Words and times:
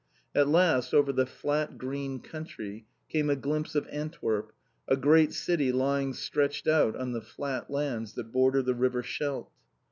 At 0.33 0.47
last, 0.47 0.95
over 0.95 1.13
the 1.13 1.27
flat, 1.27 1.77
green 1.77 2.21
country, 2.21 2.87
came 3.07 3.29
a 3.29 3.35
glimpse 3.35 3.75
of 3.75 3.87
Antwerp, 3.91 4.51
a 4.87 4.97
great 4.97 5.31
city 5.31 5.71
lying 5.71 6.15
stretched 6.15 6.67
out 6.67 6.95
on 6.95 7.11
the 7.11 7.21
flat 7.21 7.69
lands 7.69 8.13
that 8.15 8.31
border 8.31 8.63
the 8.63 8.73
river 8.73 9.03
Scheldt. 9.03 9.51